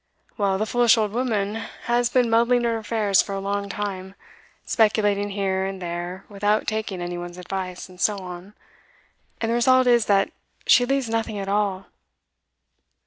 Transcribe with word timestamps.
Well, 0.35 0.57
the 0.57 0.65
foolish 0.65 0.97
old 0.97 1.11
woman 1.11 1.57
has 1.83 2.09
been 2.09 2.27
muddling 2.27 2.63
her 2.63 2.75
affairs 2.77 3.21
for 3.21 3.35
a 3.35 3.39
long 3.39 3.69
time, 3.69 4.15
speculating 4.65 5.29
here 5.29 5.63
and 5.63 5.79
there 5.79 6.25
without 6.27 6.65
taking 6.65 7.03
any 7.03 7.19
one's 7.19 7.37
advice, 7.37 7.87
and 7.87 8.01
so 8.01 8.17
on; 8.17 8.55
and 9.39 9.51
the 9.51 9.53
result 9.53 9.85
is 9.85 10.07
that 10.07 10.31
she 10.65 10.87
leaves 10.87 11.07
nothing 11.07 11.37
at 11.37 11.47
all. 11.47 11.85